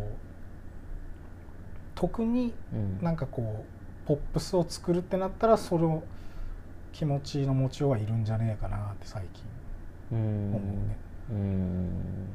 [1.94, 2.98] 特にうん。
[3.02, 6.02] なんかこうポップスを作るってなったらその
[6.92, 9.44] 気持ちの持ちようがいるんじゃねえかなって最近
[10.12, 10.54] うん。
[10.54, 10.96] 思うね、
[11.30, 12.30] うん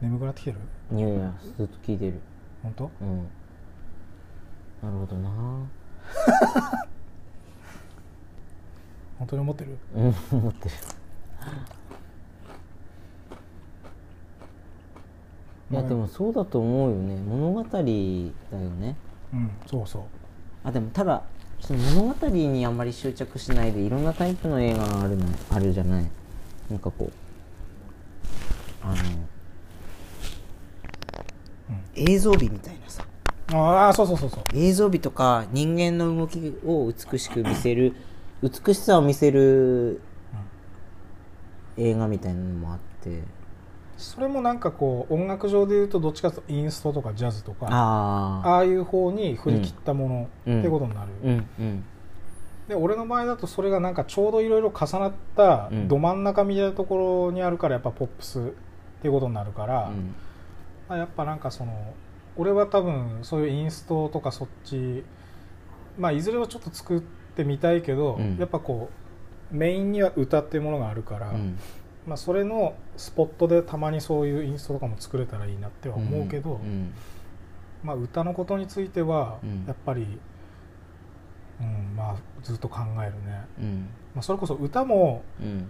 [0.00, 0.58] 眠くなってきてる？
[0.92, 2.20] うんいやいやずっと聞いてる。
[2.62, 2.90] 本当？
[3.00, 3.18] うん。
[4.82, 5.30] なるほどな。
[9.18, 9.78] 本当に思ってる？
[9.94, 10.74] うん思ってる。
[15.70, 17.16] いやでもそうだと思うよね。
[17.20, 18.96] 物語だよね。
[19.32, 20.02] うんそうそう。
[20.64, 21.22] あでもただ
[21.60, 26.10] その物語にあんまり執着しないでいろんなタイプの映画があるのあるじゃない？
[26.70, 27.12] なんかこう。
[28.80, 28.94] あの、
[31.94, 33.04] 映像美みたいなさ。
[33.52, 34.42] ああそうそうそうそう。
[34.54, 37.94] 映像美とか人間の動きを美しく見せる
[38.42, 40.00] 美しさを見せる
[41.76, 43.22] 映画みたいなのもあって。
[43.96, 51.84] それもなんかこう音楽上で言うとどっちかというとインストとかジャズとかああいう方に振り切ったものってことになる、うんうん。
[52.68, 55.88] で俺の場合だとそれがなんかちょうどいろいろ重なったうん。
[55.88, 58.42] ど真ん中みたいなところにあるからやっぱポップスっ
[59.00, 59.90] ていうことになるから、
[60.88, 61.94] あやっぱなんかその
[62.36, 65.04] 俺は多分そういうインストとかそっち
[65.98, 67.00] まあいずれはちょっと作っ
[67.34, 68.36] てみたいけど、うん。
[68.38, 68.90] やっぱこ
[69.52, 71.58] うメインには歌っていうものがあるから、うん。
[72.06, 76.92] まあ、それのスポットでたまにそういうインストとかも作れたらいいなっては思うけど、うん。
[77.82, 79.64] まあ、歌のことについてはうん。
[79.66, 80.06] やっぱり、
[81.60, 83.88] うんまあ、ずっと考えるね、うん。
[84.14, 85.46] まあ、それこそ歌も、うん。
[85.46, 85.68] うん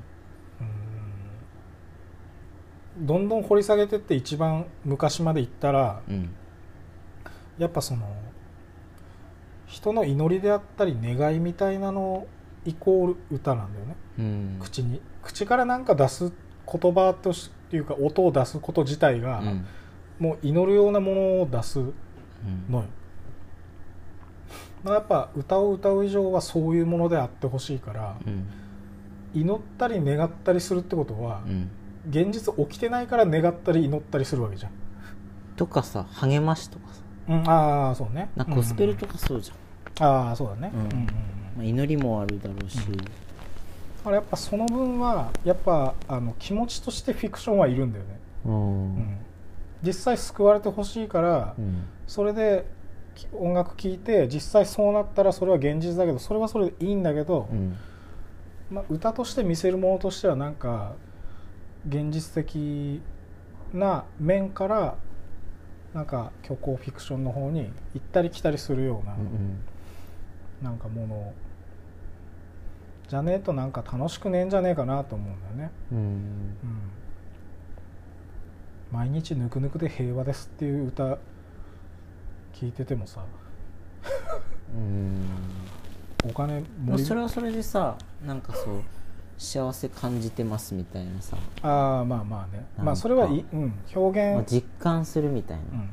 [3.01, 6.31] どんどん掘り下げてって一番昔まで行ったらうん。
[7.59, 8.07] やっぱその
[9.67, 12.27] 人の祈りであったり願いみたいなの
[12.65, 13.97] イコール歌なんだよね。
[14.19, 14.57] うん。
[14.61, 15.01] 口に。
[15.23, 16.33] 口からなんか出す
[16.71, 19.67] 言葉としっていうか音を出すこと自体が、うん。
[20.19, 21.93] もう祈るようなものを出すうん。
[22.71, 22.85] のよ、
[24.83, 28.47] まあやっぱ歌を歌う以上はそういうものであってほしいから、うん。
[29.35, 31.71] 祈ったり願ったりするってことはう、ん
[32.09, 34.73] 現実起きてないから願ったり祈ったりするわけじゃん、
[35.57, 37.01] とかさ励ましとかさ。
[37.29, 38.31] うん、ああそうね。
[38.37, 40.81] なんかコスペルとか、かそうじゃん、ああそうだね、うん。
[40.81, 41.07] うんうんうん。
[41.07, 42.85] まあ、祈りもあるだろうし、だ
[44.05, 48.95] からやっぱその分はやっぱあの気持ちとしてフィクションはいるんだよね、うん。
[48.95, 49.19] うん。
[49.83, 51.85] 実際救われてほしいから、うん。
[52.07, 52.65] それで
[53.15, 57.77] き音楽聴いて実際そうなったらそれは現実だけどそれはそれでいいんだけど、うん。
[58.71, 60.93] まあ、歌として見せるものとしてはなんか
[61.87, 63.01] 現実的
[63.73, 64.97] な面から
[65.95, 69.61] なんか虚構フィクションの方に行ったり来たりするような、うん
[70.63, 71.33] なんかもの
[73.09, 75.99] じゃねえとなんか楽しくねえんじゃねえかなと思うんだよね、うん。
[75.99, 76.55] うん、
[78.91, 81.19] 毎日ぬくぬくで平和ですっていう歌
[82.55, 83.25] 聞いててもさ
[84.75, 85.23] うん。
[86.29, 88.83] お金もそれはそれでさなんかそう
[89.39, 92.67] 幸せ感じてますみたいなさ、ああまあまあね。
[92.77, 95.91] まあそれはいい、うん、表まあ、現、実感するみたいな、うん。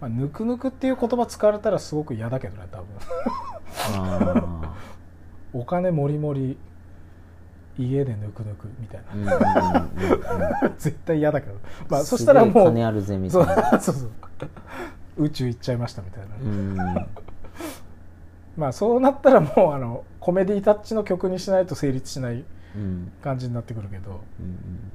[0.00, 2.86] まあ、ぬくぬくっていう言葉使われたらすごく嫌だけどね多分。
[3.96, 4.74] あ
[5.52, 6.58] お金もりもり
[7.78, 9.88] 家でぬくぬくみたいな。
[10.78, 11.54] 絶対嫌だけど。
[11.88, 12.64] まあそしたらもう。
[12.66, 13.80] 金あるぜみた そいうな。
[13.80, 14.10] そうそう
[15.16, 17.06] 宇宙行っちゃいましたみたいな、うん
[18.56, 22.44] まあそうなったらもうあのコメディタッチの曲にしないと成立しない
[22.76, 23.12] うん。
[23.22, 24.20] 感じになってくるけど。
[24.40, 24.92] うん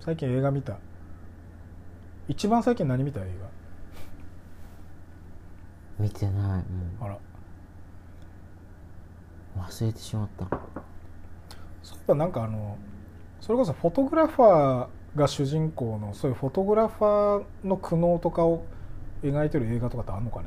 [0.00, 0.78] 最近映画見た。
[2.28, 3.24] 一番最近何見た映
[5.98, 6.62] 見てないも画
[7.00, 7.18] あら。
[9.56, 10.46] う忘れてしまった。
[11.82, 12.78] そういえばなんかあの
[13.40, 18.64] それこそフォトグラファーが主人公のそういうフォトグラファーの苦悩とかを
[19.22, 20.46] 描いてる映画とかってあんのかね？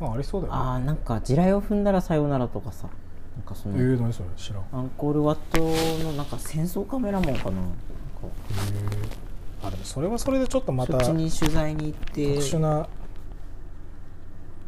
[0.00, 0.58] まあありそうだよね。
[0.58, 2.88] ああなんか地雷を踏んだらさようならとかさ。
[3.36, 4.28] なんかその、えー、何それ？
[4.36, 4.58] 知らん。
[4.60, 7.60] へアンコールワットのなんか戦争カメラマンかな？
[7.60, 7.76] なんか。
[8.22, 12.88] えあでもそれはそれでちょっとまた特そっちに取材に行って殊な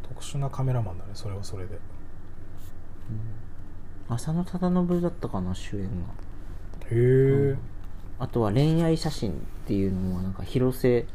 [0.07, 1.79] 特殊なカメラマンだねそれはそれで。
[4.09, 5.89] 浅野忠信だったかな主演が。
[6.91, 7.57] へえ、
[8.19, 9.33] あとは恋愛写真っ
[9.65, 11.05] ていうのもなんか広瀬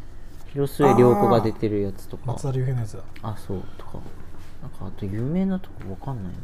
[0.52, 2.32] 広末涼子が出てるやつとか。
[2.32, 3.02] 松田龍平のやつだ。
[3.22, 3.98] あそうとか。
[4.62, 6.38] なんかあと有名なとこわかんないな。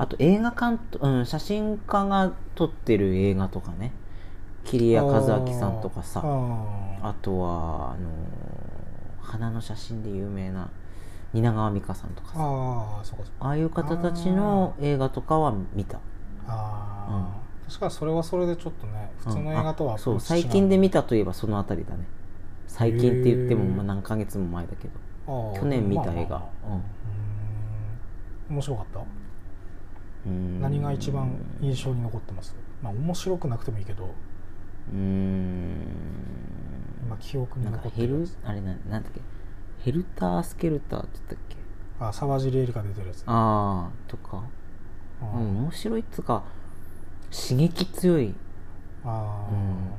[0.00, 3.92] あと映画監督、うん、写真家が撮ってる映画とかね。
[4.64, 6.22] 桐谷和明さんとかさ。
[6.24, 8.08] ああとはあのー
[9.20, 10.70] 花の写真で有名な
[11.34, 12.38] 蜷川美香さんとかーさ。
[12.40, 15.98] あーそうかそああいう方たちの映画とかは見た。
[15.98, 16.00] あ
[16.46, 17.28] あ、
[17.66, 20.20] 確かにそれはそれでちょっとね普通の映画とはうんあそう。
[20.20, 22.06] 最近で見たといえばそのあたりだね
[22.68, 24.86] 最近って言ってもまあ何ヶ月も前だけ
[25.26, 26.48] ど去年見た映画
[28.48, 29.00] 面白かった？
[30.60, 32.54] 何が一番印象に残ってます？
[32.82, 34.04] まあ面白くなくてもいいけど。
[34.04, 35.74] うーん。
[37.04, 39.20] 今記憶に残ってかヘルるあれなんなんだっけ？
[39.80, 41.56] ヘルタースケルターって言ったっけ？
[42.00, 43.22] あ沢尻エリカ出てるやつ。
[43.26, 44.44] ああとか。
[45.20, 46.44] うん面白いっつうか
[47.30, 48.34] 刺激強い。
[49.04, 49.90] あうん。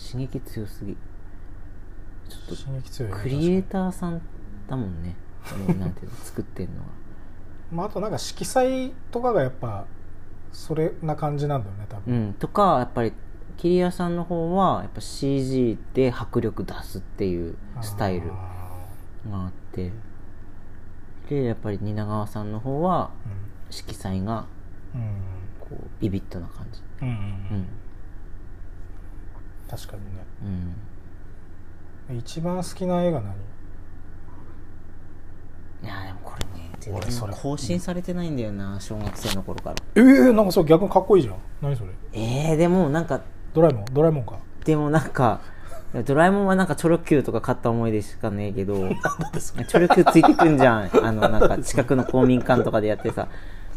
[0.00, 0.96] 刺激強すぎ
[2.32, 4.20] ちょっー刺激強いねとクリエイターさん
[4.68, 5.16] だもんね。
[5.68, 6.86] うんなんていうの作ってんのは。
[7.72, 9.86] まあ、あとなんか色彩とかがやっぱ
[10.52, 13.14] それな感じなんだよね多分、うん、とかやっぱり
[13.56, 18.28] 桐谷さんの方はやっぱ CG で迫力出すっていうスタイル。
[18.28, 19.92] がああって。
[21.28, 24.46] でやっぱり蜷川さんの方はー色彩が
[25.60, 26.80] こうビビッドな感じ。
[27.00, 27.66] うんうんううんん。
[29.68, 30.24] 確かにね。
[30.42, 30.74] うん
[32.10, 33.32] 一番好きな映画何？
[35.82, 37.32] いやでもこれね全俺それ。
[37.32, 39.76] 然更新されてないんだよな小学生の頃から。
[39.94, 41.36] ええー、なんかそれ逆にかっこいいじゃん。
[41.60, 41.90] 何それ？
[42.12, 43.20] えー、でもなんか
[43.54, 43.84] ドラえもん？
[43.86, 44.38] ドラえもんか？
[44.64, 45.40] でもなんか
[46.06, 50.90] ドラえもんはなんかチョロ Q とか買った思い出しかねえけど チョロ Q ついてくんじゃん。
[51.04, 53.28] あのなんか近くの公民館とかでやってさ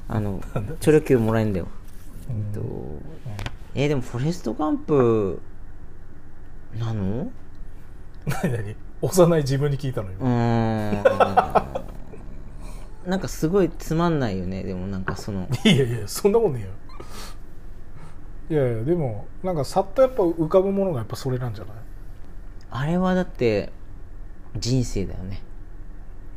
[0.08, 0.42] あの
[0.80, 1.68] チョロ Q もらえんだよ。
[2.30, 2.36] うん。
[2.38, 2.62] えっと
[3.76, 5.42] えーでもフォレストガンプ
[6.80, 7.30] なの？
[8.26, 8.52] 何？
[8.52, 11.82] 何幼い自分に聞いたのう今、ー
[13.06, 13.10] ん。
[13.10, 14.64] なんかすごいつまんないよね。
[14.64, 15.48] でもなんかその。
[15.64, 16.62] いやいやそんなことね
[18.50, 18.64] えよ。
[18.64, 21.76] いやいやでもなんかさっとやっぱ浮かぶものがやっぱそれなんじゃない、
[22.72, 23.72] あれはだって
[24.56, 25.42] 人生だよね。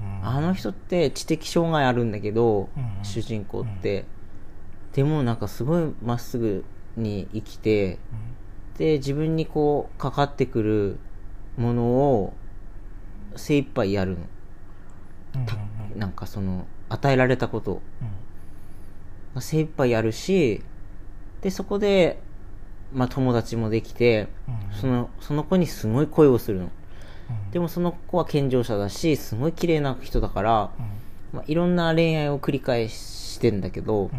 [0.00, 0.26] うん。
[0.28, 2.82] あの人って知的障害あるんだけど、うん。
[2.82, 4.04] うん主人公って、
[4.92, 6.64] でもなんかすごいまっすぐ
[6.96, 7.98] に生きて
[8.76, 10.98] で自分にこうかかってくる
[11.58, 12.34] ものを
[13.36, 14.16] 精一杯やるの。
[15.34, 15.98] うんうんうん。
[15.98, 17.82] なんかその与えられたこと。
[19.34, 19.42] うん。
[19.42, 20.62] 精一杯やるし
[21.42, 22.20] でそこで、
[22.92, 26.64] まあ、友達もできてうんそのその子にすごい恋をするの。
[26.64, 27.50] うん。
[27.50, 30.84] でもその子は健常者だしすごい綺麗な人だから、うん。
[31.34, 34.10] まあ、いろんな恋愛を繰り返してんだけど、うん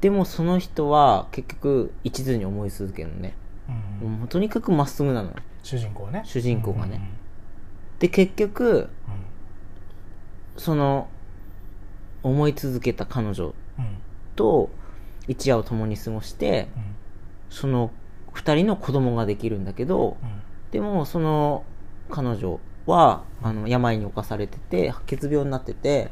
[0.00, 3.34] でもその人は結局一途に思い続けるのね、
[4.00, 4.18] うんうん。
[4.20, 5.30] もうとにかくまっすぐなの。
[5.30, 6.22] よ主人公ね。
[6.24, 7.00] 主人公がね。
[7.98, 8.88] で結局
[10.56, 11.08] その
[12.22, 13.86] 思い続けた彼女うん。
[14.36, 14.70] と
[15.26, 16.82] 一夜を共に過ごしてうん。
[17.50, 17.90] その
[18.32, 20.42] 二人の子供ができるんだけどうん。
[20.70, 21.64] でもその
[22.10, 26.10] 彼女はあの病に侵されてて白血病になってて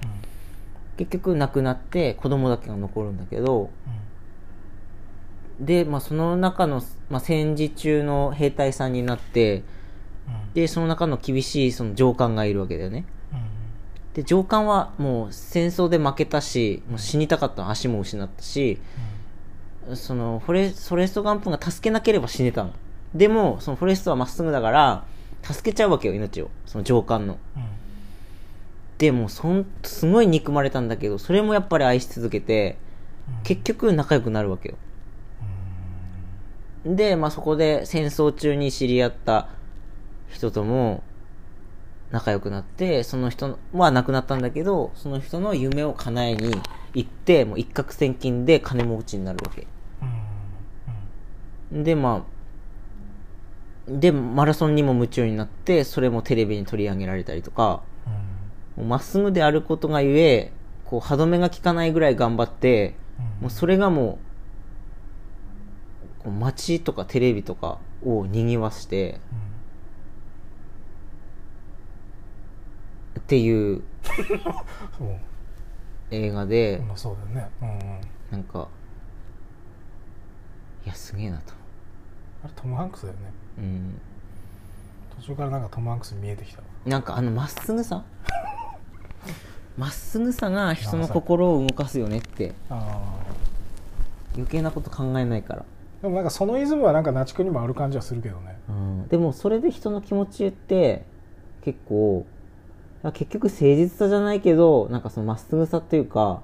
[0.97, 3.71] 結局亡くなって子供だけが残るんだけど
[5.61, 9.63] で、まあ、その中の、まあ、戦時中の兵隊さんになって
[10.29, 10.53] うん。
[10.55, 13.05] でその中の厳しいその上官がいるわけだよね。
[13.33, 13.41] うん。
[14.15, 17.71] で上官はもう戦争で負けたしもう死にたかったの。
[17.71, 18.79] 足も失ったし
[19.95, 22.73] そのフォレレスト・ガンプが助けなければ死ねたの。
[23.15, 25.05] でもそのフォレストはまっすぐだから
[25.43, 26.51] 助けちゃうわけよ命を。
[26.67, 27.39] その上官の。
[27.57, 27.63] うん。
[28.99, 32.79] でもうそんすごい憎まれたんだけどそれもやっぱり愛し続けて
[33.29, 33.43] うん。
[33.43, 34.77] 結局仲良くなるわけよ
[36.95, 39.49] で、まあ、そこで戦争中に知り合った
[40.29, 41.03] 人とも
[42.11, 46.55] 仲良くなってその人は亡くなったんだけどその人の夢を叶えに
[46.95, 49.67] 行ってもう一攫千金で金持ちになるわけ。
[51.73, 52.25] うんでま
[53.89, 57.83] あでマラソンにも夢中になってそれもテレビに取り上げられたりとか
[58.77, 60.53] まっすぐであることがゆえ
[60.85, 63.43] こう歯止めが効かないぐらい頑張ってうん。
[63.43, 64.26] もうそれがもう
[66.31, 69.21] 街とかテレビとかを賑わして
[73.19, 73.83] っていう
[76.11, 78.01] 映画で、まあそうだよね。
[78.31, 78.69] なんか
[80.85, 81.53] いやすげえなと、
[82.45, 83.21] あれトム・ハンクスだよね。
[83.59, 84.01] うん、
[85.21, 88.05] 途中からなんかトム・ハンクス見えてきたなんかあのまっすぐさ？
[89.77, 92.55] まっすぐさが人の心を動かすよねって。
[92.71, 93.17] あ
[94.37, 95.65] 余計なこと考えないから、ー
[96.07, 98.57] でもなんかそのイズムはなんかナチクにもある感じはするけどね。
[98.69, 101.05] うん、でもそれで人の気持ちって
[101.63, 102.25] 結構
[103.13, 106.43] 結局誠実さじゃないけどなんかそのまっすぐさっていうか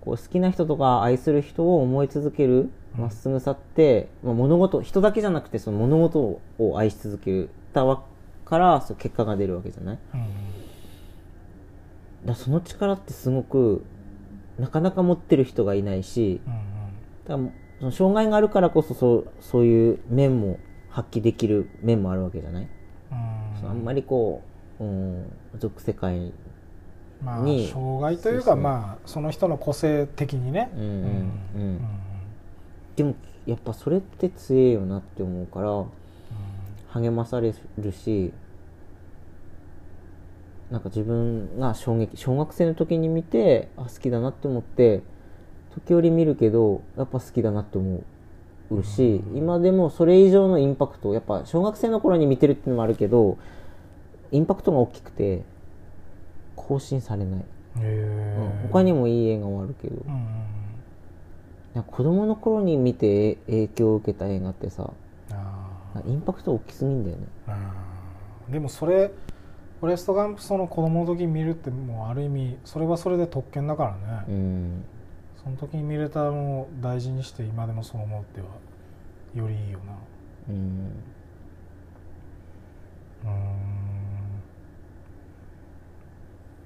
[0.00, 3.00] こう好きな人とか愛する人を思い続けるうん。
[3.00, 8.02] まっすぐさって、まあ、物事人だけじゃなくてその物事を愛し続けたわ
[8.44, 9.98] からそう結果が出るわけじゃない？
[10.14, 10.20] うん。
[10.20, 10.28] うん
[12.26, 13.84] だその力ってすごく
[14.58, 16.54] なかなか持ってる人がいないしうん。
[17.26, 20.58] だからその障害があるからこそそうそういう面も
[20.90, 22.68] 発揮できる面もあるわけじゃない、
[23.10, 24.42] あんまりこ
[24.80, 26.32] う、うん、俗世界
[27.22, 30.70] まあに障害というかまあその人の個性的にね。
[32.96, 33.14] でも
[33.46, 35.84] やっぱそれって強えよなって思うから
[37.00, 38.32] 励まされるし
[40.70, 45.02] なんか自分が衝撃小学生の時に見てあ好きだなって思って
[45.74, 48.00] 時折見るけどやっぱ好きだなって思
[48.70, 53.38] うし、今でもそれ以上のインパクトやっぱ小学生の頃に見てるっていうのもあるけど
[54.30, 55.42] インパクトが大きくて
[56.56, 57.44] 更新されない、
[57.76, 64.90] うん他にもいい映画はあるけど、うん子供の頃に見て影響を受けた映画ってさ
[66.04, 67.22] インパクト大きすぎんだよね。
[68.50, 69.12] でもそれ
[69.78, 74.84] フォレスト・ガンプその子供の時に見るってもうある意味それはそれで特権だからね、うん
[75.42, 78.46] その時に見れたのを大事にして今でもそう思うっては
[79.34, 79.92] よりいいよな。
[80.50, 80.92] うん。
[83.24, 83.26] う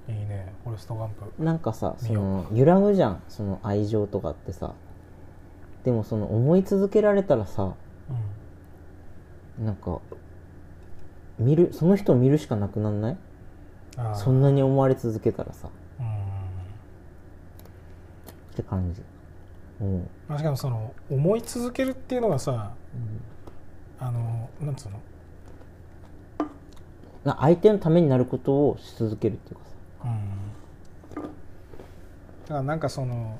[0.09, 0.19] ーん。
[0.19, 0.53] いいね。
[0.63, 1.43] フォレスト・ガンプ。
[1.43, 3.23] なんかさその揺らぐじゃん。
[3.29, 4.73] その愛情とかってさ。
[5.83, 7.73] でもその思い続けられたらさ
[9.59, 9.99] なんか
[11.37, 13.17] 見るその人を見るしかなくなんない？
[14.15, 15.67] そんなに思われ続けたらさ。
[15.67, 15.82] うん
[18.53, 19.01] って感じ。
[19.81, 20.09] うん。
[20.27, 22.73] まあしかもその思い続けるっていうのがさ
[23.99, 25.01] あのなんつうの？
[27.23, 29.71] な相手のためになることをし続けるっていうかさ。
[30.05, 31.23] うん。
[31.23, 33.39] だからなんかその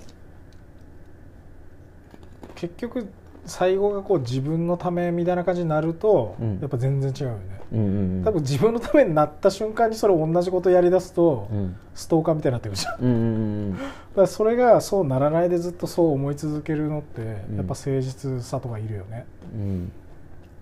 [2.56, 3.10] 結局
[3.46, 6.60] 最後がこう自分のためみたいな感じになると、うん。
[6.60, 7.62] やっぱ全然違うよね。
[7.74, 8.24] うんうんうん。
[8.24, 11.76] 多分自分のためになった瞬間にそれ同じことやりだすと、うん。
[11.94, 13.02] ストーカーみたいになってくるじゃん。
[13.02, 13.74] だうんうんうん。
[14.16, 17.26] からそれがそうならないでずっとそう思い続けるのって、ん。
[17.26, 19.26] やっぱ誠実さとかいるよね。
[19.54, 19.92] うん。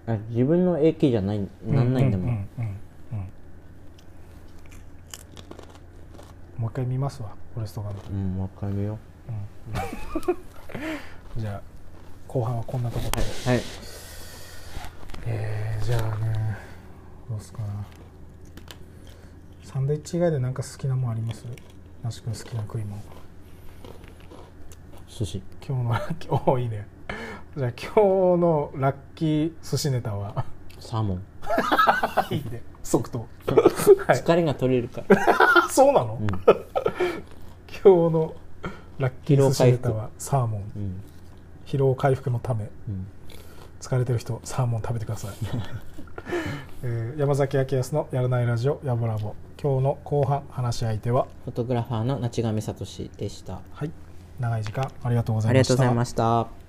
[0.08, 2.48] あ自分の影響じゃないなんないんだもん,、
[6.58, 8.98] もう一回見ますわフォレストガンプうん、わかるよ
[11.38, 11.71] じゃあ
[12.32, 13.62] 後半はこんなところで、はい
[15.26, 16.58] えー、じゃあね
[17.30, 17.62] どうすか。
[17.62, 17.68] な
[19.64, 21.46] サンドイッチ以外で何か好きなもんあります？
[22.02, 23.02] 那須君好きな食い物。
[25.10, 25.42] 寿司。
[25.68, 26.88] 今日のラッキーおーいいね。
[27.58, 30.46] じゃあ今日のラッキー寿司ネタは？
[30.80, 31.24] サーモン、
[32.34, 32.62] いいね。
[32.82, 33.20] 即答。
[34.08, 34.18] はい。
[34.22, 35.18] 疲れが取れるから、
[35.66, 36.28] あ そうなの、うん。
[36.28, 38.34] 今日の
[39.00, 40.72] ラッキー寿司ネタはサーモン。
[40.78, 41.04] うん
[41.72, 43.08] 疲労回復のためうん、
[43.80, 45.32] 疲れてる人サーモン食べてください、
[46.84, 49.36] えー山崎明康のやらないラジオやぼラボ。
[49.62, 53.62] 今日の後半話し相手はフォトグラファーの那智上聡でした。
[53.72, 53.92] はい。
[54.40, 55.76] 長い時間ありがとうござありがいました。
[55.76, 56.61] とうございました